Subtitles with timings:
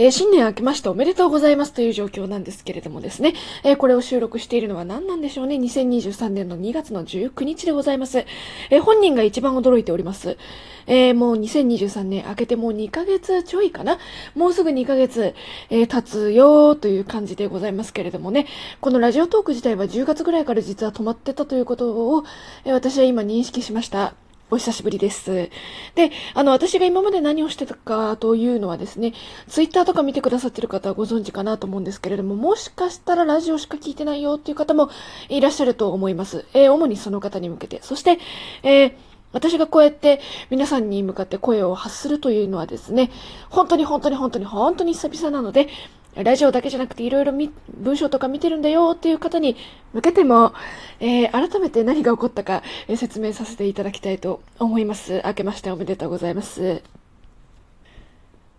[0.00, 3.34] えー、新年明けましておめでとうございますという状況なんですけれどもですね、
[3.64, 5.56] えー、これを収録しているのは何なんでしょうね。
[5.56, 8.24] 2023年の2月の19日でございます。
[8.70, 10.38] えー、本人が一番驚いております。
[10.86, 13.98] えもう2023年明けてもう2ヶ月ちょいかな。
[14.34, 15.34] もうすぐ2ヶ月、
[15.68, 18.46] え経つよという感じでございますけれどもね、
[18.80, 22.24] このラジオトーク自体は10月ぐらいから実は止まってたということを、
[22.64, 24.14] え私は今認識しました。
[24.50, 25.50] お久しぶりです。
[25.94, 29.12] で、あの、私が今まで何をしてたかというのはですね、
[29.48, 34.90] ツイッターとか見てくださってる方はご存知かなと思うんですけれども、もしかしたらラジオしか聞いてないよっていう方も
[35.28, 36.44] いらっしゃると思います。
[36.54, 37.80] えー、主にその方に向けて。
[37.82, 38.18] そして、
[38.62, 38.92] えー
[39.32, 40.20] 私がこうやって
[40.50, 43.10] 皆さんに向かって声を発するというのはですね、
[43.48, 45.68] 本当に本当に本当に本当に久々なので、
[46.16, 49.56] ラジオだけじゃなくていろいろ文章とか見てるんだよっていう方に
[49.92, 50.52] 向けても、
[50.98, 55.22] えー、改めて何が起こったか、えー、説明させていただきたいと思います。
[55.24, 56.82] 明けましておめでとうございます。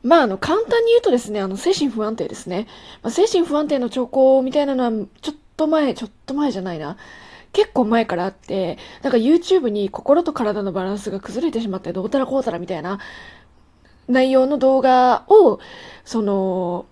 [0.03, 2.67] まあ、あの、簡単に言うとですね、あの、精神不安定ですね。
[3.03, 6.97] まあ、精神不安定の兆候みたいなのは、ちょっと前、ちょっと前じゃないな。
[7.53, 12.99] 結構前からあって、なんか YouTube に心と体のバランスが崩れてしまってどうたらこうたらみたいな
[14.07, 15.59] 内容の動画を、
[16.05, 16.85] その、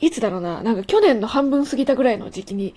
[0.00, 2.74] いつだろうな、なんか去年の半分過ぎたぐらいの時期に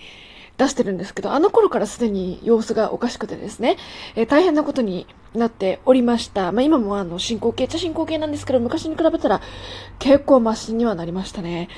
[0.58, 3.78] 出してるんですけど、あの頃からすでに様子がおかしくてですね、
[4.16, 6.52] えー、大変なことになっておりました。
[6.52, 9.42] まあ今もあの進行形っちゃ進行形なんですけど、昔に比べたら
[10.00, 11.70] 結構マシにはなりましたね。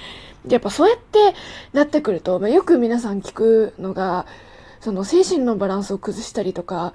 [0.45, 1.33] で、やっぱそうやって
[1.73, 4.25] なってくると、まあ、よく皆さん聞くのが、
[4.79, 6.93] その精神のバランスを崩したりとか、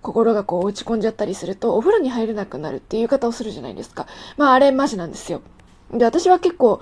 [0.00, 4.06] 心がこう落ち込んじゃったりすると、お風呂に入れなくなるっていう言い方をするじゃないですか。
[4.38, 5.42] まああれマジなんですよ。
[5.92, 6.80] で、私は結構、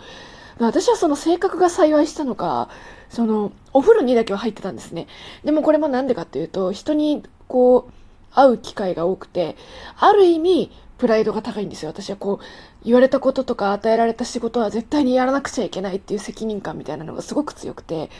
[0.58, 2.68] 私はその性格が幸いしたのか、
[3.08, 5.06] その、お風呂にだけは入ってたんですね。
[5.44, 7.92] でもこれもなんでかっていうと、人にこう、
[8.34, 9.56] 会う機会が多くて、
[9.96, 11.90] ある意味、プライドが高いんですよ。
[11.90, 12.44] 私はこう、
[12.84, 18.10] 言われたこととか与えられた仕事は絶対にやらなくちゃいけないっていう責任感みたいなのがすごく強くて、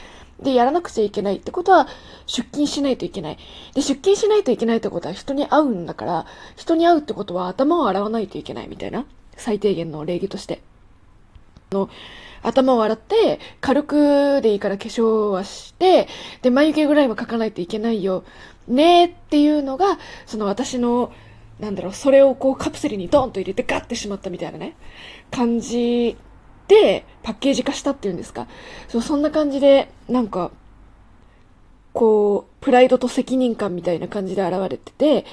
[0.41, 1.87] で、やらなくちゃいけないってことは、
[2.25, 3.37] 出勤しないといけない。
[3.73, 6.25] で、出勤しないといけないってことは人に会うんだから、
[6.57, 9.05] 人に会うってことは頭を洗わないといけないみたいな、
[9.37, 10.61] 最低限の礼儀として。
[11.75, 11.89] の、
[12.45, 16.07] 頭を洗って、軽くでいいから化粧はして、
[16.41, 18.23] で、眉毛ぐらいは描かないといけないよ。
[18.67, 21.11] ねっていうのが、その私の、
[21.59, 24.75] なんだろう、それをこうカプセルにドンと入れてガッてしまったみたいなね、
[25.31, 26.17] 感じ
[26.67, 28.47] で、パッケージ化したっていうんですか。
[28.87, 30.51] そう、そんな感じで、なんか、
[31.93, 35.25] こう、プライドと責任感みたいな感じで現れてて、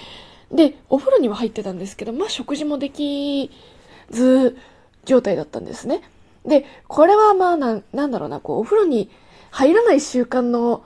[0.51, 3.51] で、お風呂には入ってたんですけど、まあ食事もでき
[4.11, 4.57] ず
[5.05, 6.03] 状態だったんですね。
[6.47, 9.11] で、これはまあな、なんだろうな、こう、お風呂に
[9.51, 10.85] 入らない習慣の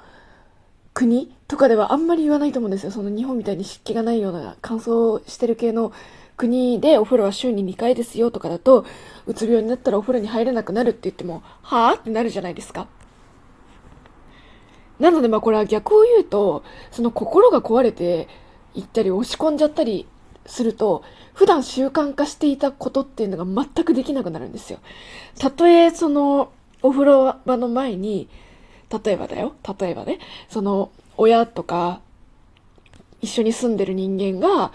[0.93, 2.91] 国とかではあんまり言わないと思うんですよ。
[2.91, 5.93] その日本みたいに湿気がないような乾燥してる系の
[6.37, 8.85] 国でお風呂は週に2回ですよとかだと、
[9.27, 11.97] うつ病になったらお風呂に入れなくなるって言っても、はぁ？
[11.97, 12.89] ってなるじゃないですか。
[14.99, 18.29] なのでまあこれは逆を言うと、その心が壊れて
[18.75, 20.07] いったり落ち込んじゃったり
[20.47, 21.03] すると、
[21.35, 24.79] 普段習慣化していたことっていうのが全くできなくなるんですよ。
[25.39, 26.51] たとえその
[26.83, 28.29] お風呂場の前に、
[29.05, 30.19] 例えばだよ、例えばね、
[30.49, 32.01] その親とか
[33.21, 34.73] 一緒に住んでる人間が、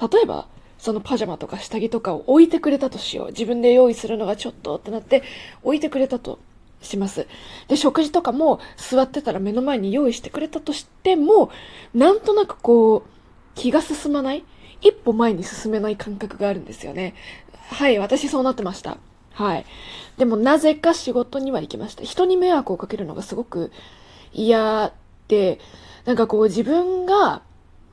[0.00, 0.46] 例えば
[0.78, 3.26] そのパジャマとか下着とかを置いてくれたとしよう。
[3.28, 5.22] 自分で用意するのがちょっとってなって
[5.62, 6.38] 置いてくれたと
[6.80, 7.26] します。
[7.68, 11.50] で、食事とかも座ってたら目の前に用意してくれたとしても、
[11.94, 13.10] なんとなくこう、
[13.54, 14.44] 気が進まない
[14.80, 17.14] 一歩前に進めない感覚があるんですよね。
[17.70, 18.98] はい、私そうなってました。
[19.32, 19.64] はい。
[20.18, 22.02] でもなぜか仕事には行きました。
[22.02, 23.70] 人に迷惑をかけるのがすごく
[24.32, 24.92] 嫌
[25.28, 25.58] で、
[26.04, 27.42] なんかこう自分が、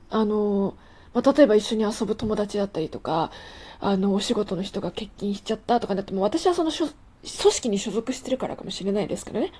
[0.09, 0.75] あの、
[1.13, 3.31] まあ、例えば一緒に遊ぶ友達だったりとか、
[3.79, 6.89] あの、お仕事の人が欠勤しちゃったとかなっても、私はその組
[7.23, 9.51] 織に所属してるからかもしれないですけどね。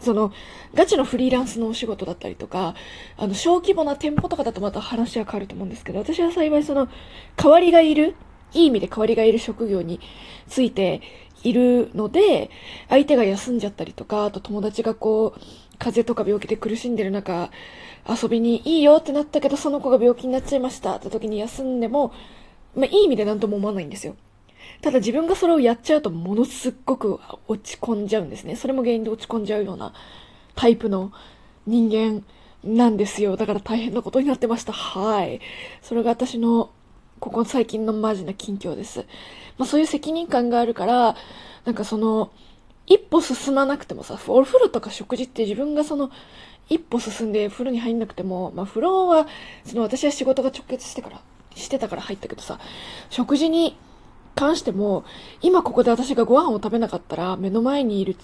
[0.00, 0.32] その、
[0.74, 2.74] ガチのフリーランスのお仕事だったりとか、
[3.16, 6.88] あの、小規模な店舗とかだとまた話は変わると思うんですけど、私は幸いその、
[7.36, 8.14] 代わりがいる、
[8.54, 10.00] いい意味で代わりがいる職業に
[10.48, 11.02] ついて
[11.42, 12.50] いるので、
[12.88, 15.40] 相手が休んじゃったりとか、あと友達がこう、
[15.78, 17.50] 風邪とか病気で苦しんでる中、
[18.08, 22.12] 遊びにいいよってなったけど、その子が病気になっちゃいましたって時に休んでも、
[22.74, 24.16] まあ、いい意味で何とも思わないんですよ。
[24.82, 28.56] ただ自分がそれをやっちゃうとものすっごく落ち込んじゃうんですね。
[28.56, 29.92] それも原因で落ち込んじゃうような
[30.54, 31.12] タイプの
[31.66, 32.24] 人間
[32.64, 33.36] なんですよ。
[33.36, 34.72] だから大変なことになってました。
[34.72, 35.40] はい。
[35.82, 36.70] それが私の
[37.20, 39.06] ここ最近のマジな近況です。
[39.58, 41.16] まあそういう責任感があるから、
[41.64, 42.30] なんかその、
[42.86, 46.10] 一歩進まなくてもさ、お風呂とか食事って自分がその、
[46.68, 49.26] 一歩進んで風呂に入んなくても、まあ風呂は、
[49.64, 51.20] その私は仕事が直結してから、
[51.54, 52.60] してたから入ったけどさ、
[53.10, 53.76] 食事に
[54.36, 55.04] 関しても、
[55.40, 58.16] 今ここで私がご飯を食べなかったら、目の前にいる、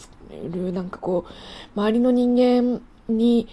[0.72, 3.48] なんかこう、周りの人間に、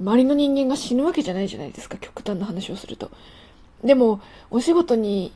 [0.00, 3.10] 周りの人間が死ぬわけじゃないじゃないですか、極端な話をすると。
[3.84, 4.20] でも、
[4.50, 5.32] お仕事に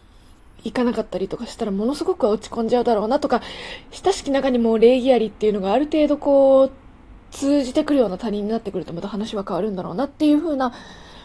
[0.63, 3.43] 行かなかったりとかしたらものすごく落ち込んじゃうだろうなとか、
[3.91, 6.71] 親しき中にも礼儀ありっていうのがある程度こう、
[7.33, 10.73] 通じてくるような他人になってくるとまた話は変わるんだろうなっていう風な、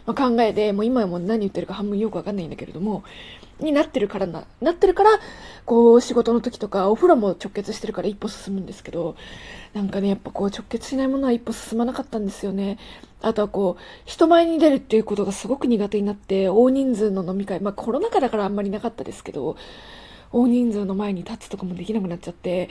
[0.10, 3.04] まあ、考えで、もう今はもう何言ってるか半分よくわかんないんだけれども、
[3.60, 5.12] になってるからな、なってるから、
[5.66, 9.16] こう仕事の時とかお風呂も直結してるから一歩進むんですけど、
[9.76, 12.80] なんかね、やっぱこう直結しないものは一歩進まなかったんですよね。
[13.22, 19.58] あとはこう、人前に出るっていうことがすごく苦手になって、大人数の飲み会、まあコロナ禍だからあんまりなかったですけど、
[20.32, 22.70] 大人数の前に立つとかもできなくなっちゃって、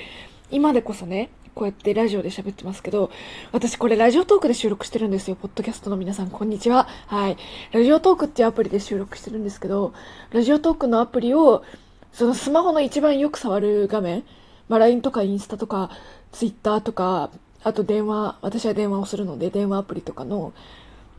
[0.50, 3.10] 今でこそね、こうやってラジオで喋ってますけど、
[3.50, 5.34] 私これラジオトークで収録してるんですよ。
[5.34, 6.86] ポッドキャストの皆さん、こんにちは。
[7.08, 7.36] はい。
[7.72, 9.92] ラジオトークっていうアプリで収録してるんですけど、
[10.30, 11.64] ラジオトークのアプリを、
[12.12, 14.22] そのスマホの一番よく触る画面、
[14.68, 15.90] まあ、LINE とかインスタとか、
[16.30, 17.30] Twitter とか、
[17.64, 20.52] あと電話、私は電話をするので、電話アプリとかの、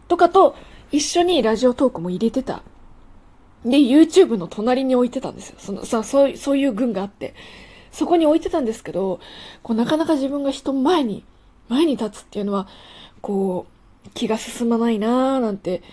[0.07, 0.55] とかと
[0.93, 2.63] 一緒にラジオトークも入れてた。
[3.65, 5.55] で、YouTube の隣に置いてたんですよ。
[5.59, 7.35] そのさ、そう、そういう群があって。
[7.91, 9.19] そこに置いてたんですけど、
[9.63, 11.23] こうなかなか自分が人前に、
[11.67, 12.67] 前に立つっていうのは、
[13.21, 13.65] こ
[14.05, 15.83] う、気が進まないなーなんて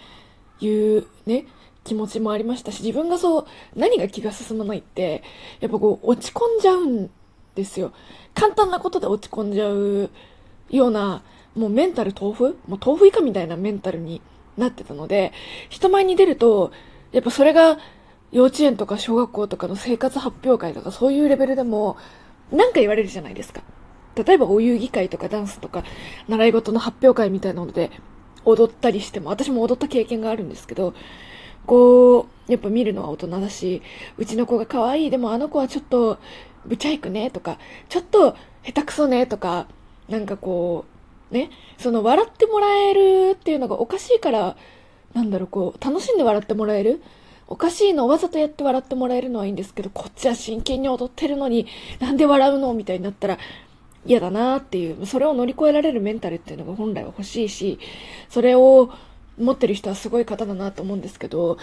[0.60, 1.46] いうね、
[1.84, 5.22] 気持ちもありましたし、自分がそう、何が気が進まないって、
[5.60, 7.10] やっぱこう、落ち込んじゃうん
[7.54, 7.92] ですよ。
[8.34, 10.10] 簡単なことで落ち込んじゃう
[10.70, 11.22] ような、
[11.54, 12.58] もうメンタル豆腐？
[12.68, 14.20] もう豆腐以下みたいなメンタルに
[14.58, 15.32] なってたので、
[15.68, 16.70] 人前に出ると、
[17.12, 17.78] やっぱそれが
[18.32, 21.96] 幼稚園とか小学校とかの生活発表会とかそういうレベルでも、
[22.50, 23.62] なんか言われるじゃないですか。
[24.16, 25.84] 例えばお遊戯会とかダンスとか、
[26.28, 27.90] 習い事の発表会みたいなので、
[28.44, 30.94] 踊ったりしても、私も踊った経験があるんですけど、
[31.66, 33.82] こう、やっぱ見るのは大人だし、
[34.16, 36.18] うちの子が可愛い、でもあの子はちょっと、
[36.64, 37.58] ぶちゃいくね、とか、
[37.88, 39.66] ちょっと下手くそね、とか、
[40.08, 40.84] なんかこ
[41.30, 44.56] う、ね、その笑ってもらえるっていうのがおかしいから、
[45.12, 47.02] なんだろう、こう、楽しんで笑ってもらえる
[47.48, 51.66] おかしいのをわざとやって笑ってもらえるのはいいんですけど、こっちは真剣に踊ってるのに、
[52.00, 53.38] なんで笑うのみたいになったら
[54.04, 57.78] 嫌だなっていう、それを乗り越えられるメンタルっていうのが本来は欲しいし、
[58.28, 58.90] それを
[59.38, 61.58] 持ってる人はすごい方だなと思うんですけど、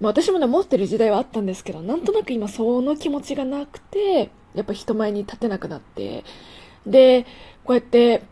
[0.00, 6.24] まあ、私もね、持ってる時代はあったんですけど、なんとなく今その気持ちがなくて、やっぱ人前に立てなくなって、
[6.86, 7.24] で、
[7.64, 8.22] こうやって、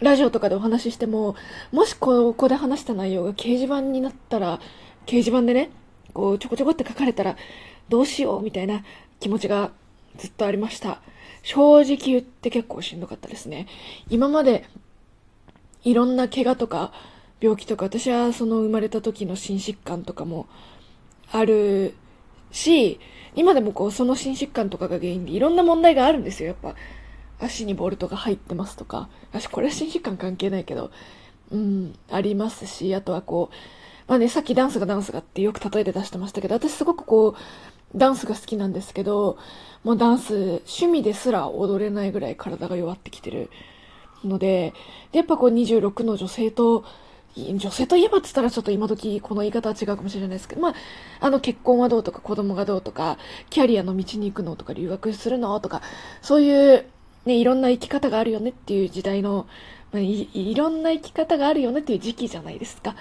[0.00, 1.36] ラジオとかでお話ししても、
[1.72, 4.58] もしここで話した内容が掲示板になったら、
[5.06, 5.70] 掲示板でね、
[6.12, 7.36] こうちょこちょこって書かれたら
[7.88, 8.84] どうしようみたいな
[9.20, 9.70] 気持ちが
[10.16, 11.00] ずっとありました。
[11.42, 13.66] 正直言って結構しんどかったですね。
[14.08, 14.64] 今まで
[15.82, 16.92] いろんな怪我とか
[17.40, 20.46] 病気とか私はその生まれた時の心疾患とかも
[21.30, 21.94] ある
[22.52, 23.00] し、
[23.34, 26.48] 今でもこうその心疾患とかが原因でいろんな問題があるんですよ。
[26.48, 26.74] やっぱ
[27.40, 29.08] 足にボルトが入ってますとか。
[29.30, 30.90] 私これは心疾患関係ないけど、
[31.50, 33.54] うん、ありますし、あとはこう、
[34.06, 39.38] まあね、さっきダンスがダンスがってよく例えて出してましたけど、私すごくこう、ダンスが好きなんですけど、
[39.82, 43.50] もうダンス、趣味ですら踊れないぐらい体が弱ってきてる
[44.24, 44.74] ので、
[45.12, 46.84] で、やっぱこう26の女性と、
[47.36, 50.74] 女性といえばって言ったらちょっと今時この言い方は違うかもしれないですけど、まあ、
[51.18, 53.18] あの結婚はどうとか子供がどうとか、
[53.50, 55.82] キャリアの道に行くのとか留学するのとか、
[56.22, 56.84] そういう
[57.26, 59.46] ね、いろんな生き方があるよねっていう時代の、
[59.92, 62.94] まあ、いいろんな生き方があるよねっていう時期じゃないですか。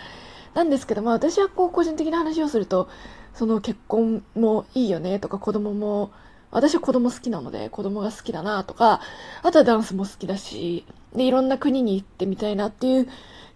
[0.54, 2.90] なんですけど、まあ私はこう個人的な話をすると、
[3.34, 6.12] その結婚もいいよねとか子供も、
[6.52, 9.02] 私は子供好きなので子供が好きだなとか、
[9.42, 13.08] あとはダンスも好きだし、で、いろんな国に行ってみたいなっていう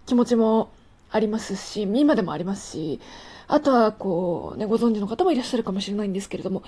[0.05, 0.69] 気持ちも
[1.11, 2.99] ありますし、今でもありますし、
[3.47, 6.63] あとはこう、ね、ご存知の方もいらっしゃるかもしれないんですけれども、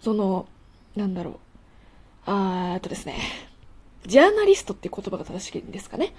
[0.00, 0.46] その、
[0.96, 1.34] なんだろう、
[2.26, 3.18] あーっとですね、
[4.06, 6.14] ジャーナリストって言葉が正しいんですかね。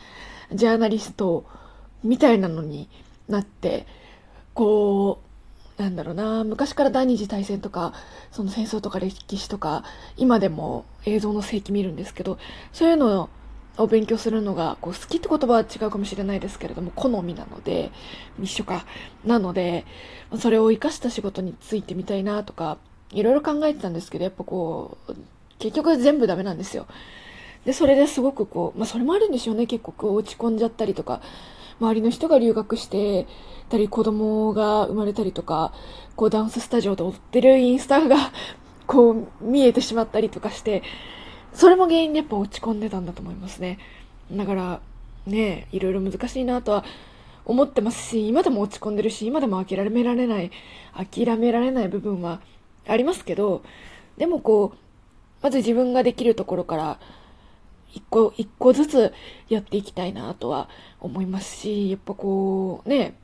[0.54, 1.46] ジャーナリスト
[2.04, 2.90] みたいなのに、
[3.32, 3.86] なって、
[4.54, 5.20] こ
[5.78, 7.94] う、なんだろうな、昔から第二次大戦とか、
[8.32, 9.84] その戦争とか歴史とか、
[10.18, 12.38] 今でも映像の世紀見るんですけど、
[12.72, 13.30] そういうの
[13.78, 17.92] を勉強するのが、こう好きって言葉は違うかもしれないですけれども、好みなので、
[18.40, 18.86] 一緒か。
[19.26, 19.86] なので、
[20.38, 22.78] それを活かした仕事についてみたいなとか、
[23.12, 25.16] いろいろ考えてたんですけど、やっぱこう、
[25.58, 26.86] 結局全部ダメなんですよ。
[27.66, 31.22] で、それですごくこう、まあそれもあるんでしょうね、結構落ち込んじゃったりとか、
[31.82, 33.28] 周りの人が留学して
[33.70, 35.74] たり、子供が生まれたりとか、
[36.16, 38.16] こうダンススタジオで踊ってるインスタが
[38.86, 40.84] こう見えてしまったりとかして、
[41.54, 43.80] それも原因でやっぱ落ち込んでたんだと思いますね。
[44.32, 44.82] だから、
[45.26, 46.86] ね、いろいろ難しいなとは
[47.46, 50.52] 思ってますし、今でも落ち込んでるし、今でも諦められない、
[50.94, 52.42] 諦められない部分は
[52.88, 53.64] ありますけど、
[54.18, 54.78] でもこう、
[55.42, 57.00] まず自分ができるところから
[57.94, 59.14] 一個、一個ずつ
[59.50, 60.70] やっていきたいなとは
[61.00, 63.16] 思いますし、やっぱこう、ね、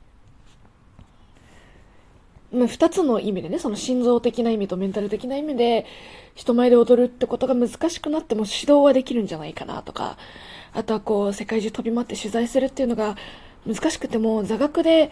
[2.52, 5.86] まあ、二つの意味でね、その心臓的な意味とメンタル的な意味で、
[6.34, 10.16] 人前で踊るってことが難しくなっても指導はできるんじゃないかなとか、
[10.72, 13.16] あとはこう、世界中飛び回って取材するっていうのが
[13.66, 15.10] 難しくても、座学で、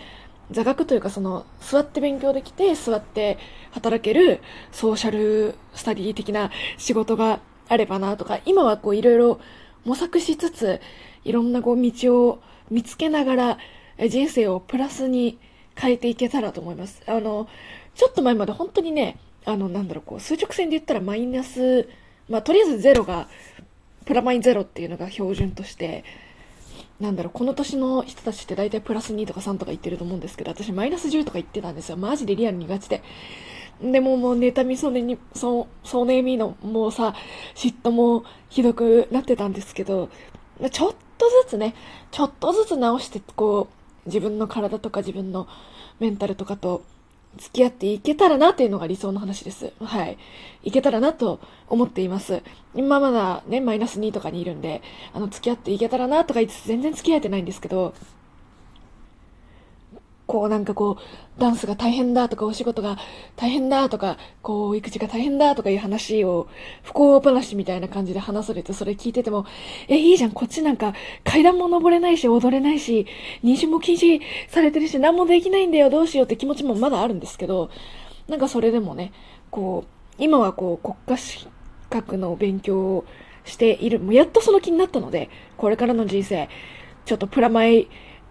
[0.50, 3.38] 座学というかその、座って勉強できて、座って
[3.72, 4.40] 働ける
[4.72, 9.40] ソーシャルスタディ的な仕事があればなとか、今はこういろいろ
[9.84, 10.80] 模索しつつ、
[11.24, 13.58] いろんなこう道を見つけながら、
[14.08, 15.38] 人生をプラスに
[15.74, 17.02] 変えていけたらと思います。
[17.06, 17.48] あの、
[17.94, 21.88] ちょっと前まで本当にね、あの、なんだろう、こう、数直線で言ったらマイナス、
[22.28, 23.28] まあ、とりあえずゼロが、
[24.04, 26.04] プラマイゼロっていうのが標準として、
[27.00, 31.96] なんだろう、この年の人たちって大体プラス2とか3とか言ってると思うんですけど、私マイナス10とか言ってたんですよ。
[31.96, 33.02] マジでリアルにガチで。
[33.80, 37.14] でももう妬みそねに、そ、そねみの、もうさ、
[37.54, 40.08] 嫉妬もひどくなってたんですけど、
[40.70, 41.74] ちょっとずつね、
[42.10, 45.46] ちょっとずつ直して、こう、自分の体とか自分の
[46.00, 46.84] メンタルとかと
[47.36, 49.72] 付き合っていけたらなっていうのが理想の話です。
[49.82, 50.16] はい。
[50.62, 52.42] いけたらなと思っています。
[52.74, 57.94] 今まだね、マイナス2とかにいるんで、あの、付き合っていけたらなとか言いつつ全然付き合えてないんですけど、
[60.26, 62.98] こうなんかこう、ダンスが大変だとかお仕事が
[63.36, 66.48] 大変だとか、こう育児が大変だとかいう話を
[66.82, 69.46] 不幸話みたいな感じで話されてそれ聞いてても、
[69.88, 73.06] え、いいじゃん、こっちなんか階段も登れないし踊れないし、
[73.44, 77.70] 妊娠も禁止されてるし何もできないんだよ、どうしようって気持ちもまだあるんですけど、
[78.28, 79.12] なんかそれでもね、
[79.50, 81.46] こう、今はこう国家資
[81.88, 83.04] 格の勉強を
[83.44, 86.48] している、もうやっとその気になったので、これからの人生、
[87.04, 87.86] ちょっとプラマイ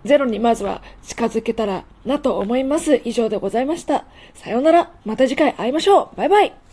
[0.06, 3.02] ゼロにまずは近づけたらなと思います。
[3.04, 4.06] 以上でございました。
[4.36, 4.92] さようなら。
[5.04, 6.16] また次回会いましょう。
[6.16, 6.65] バイバイ。